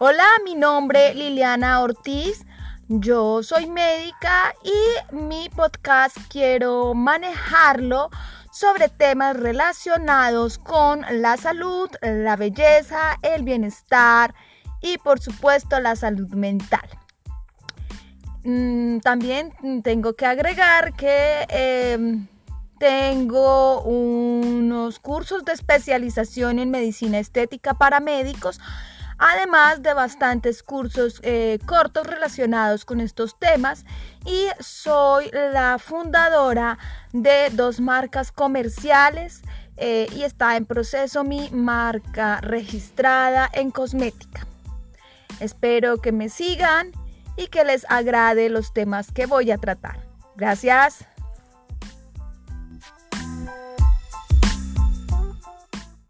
Hola, 0.00 0.28
mi 0.44 0.54
nombre 0.54 1.08
es 1.08 1.16
Liliana 1.16 1.80
Ortiz. 1.80 2.46
Yo 2.86 3.42
soy 3.42 3.66
médica 3.66 4.54
y 4.62 5.16
mi 5.16 5.48
podcast 5.48 6.16
quiero 6.30 6.94
manejarlo 6.94 8.08
sobre 8.52 8.88
temas 8.88 9.36
relacionados 9.36 10.58
con 10.58 11.04
la 11.10 11.36
salud, 11.36 11.90
la 12.00 12.36
belleza, 12.36 13.18
el 13.22 13.42
bienestar 13.42 14.36
y 14.80 14.98
por 14.98 15.18
supuesto 15.18 15.80
la 15.80 15.96
salud 15.96 16.28
mental. 16.28 16.88
Mm, 18.44 19.00
también 19.00 19.52
tengo 19.82 20.14
que 20.14 20.26
agregar 20.26 20.94
que 20.94 21.44
em, 21.48 22.28
tengo 22.78 23.82
unos 23.82 25.00
cursos 25.00 25.44
de 25.44 25.54
especialización 25.54 26.60
en 26.60 26.70
medicina 26.70 27.18
estética 27.18 27.74
para 27.74 27.98
médicos 27.98 28.60
además 29.18 29.82
de 29.82 29.92
bastantes 29.94 30.62
cursos 30.62 31.20
eh, 31.22 31.58
cortos 31.66 32.06
relacionados 32.06 32.84
con 32.84 33.00
estos 33.00 33.38
temas 33.38 33.84
y 34.24 34.46
soy 34.60 35.30
la 35.32 35.78
fundadora 35.78 36.78
de 37.12 37.50
dos 37.52 37.80
marcas 37.80 38.32
comerciales 38.32 39.42
eh, 39.76 40.06
y 40.14 40.22
está 40.22 40.56
en 40.56 40.66
proceso 40.66 41.24
mi 41.24 41.50
marca 41.50 42.40
registrada 42.40 43.48
en 43.52 43.70
cosmética. 43.70 44.46
Espero 45.40 45.98
que 45.98 46.12
me 46.12 46.28
sigan 46.28 46.92
y 47.36 47.46
que 47.46 47.64
les 47.64 47.86
agrade 47.88 48.48
los 48.48 48.72
temas 48.72 49.12
que 49.12 49.26
voy 49.26 49.50
a 49.50 49.58
tratar. 49.58 50.00
Gracias. 50.36 51.06